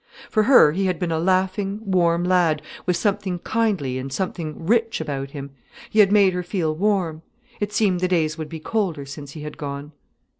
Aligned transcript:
For 0.31 0.41
her 0.41 0.71
he 0.71 0.87
had 0.87 0.97
been 0.97 1.11
a 1.11 1.19
laughing, 1.19 1.79
warm 1.83 2.23
lad, 2.23 2.63
with 2.87 2.97
something 2.97 3.37
kindly 3.37 3.99
and 3.99 4.11
something 4.11 4.65
rich 4.65 4.99
about 4.99 5.29
him. 5.29 5.51
He 5.91 5.99
had 5.99 6.11
made 6.11 6.33
her 6.33 6.41
feel 6.41 6.73
warm. 6.73 7.21
It 7.59 7.71
seemed 7.71 7.99
the 7.99 8.07
days 8.07 8.35
would 8.35 8.49
be 8.49 8.59
colder 8.59 9.05
since 9.05 9.33
he 9.33 9.41
had 9.43 9.59
gone. 9.59 9.91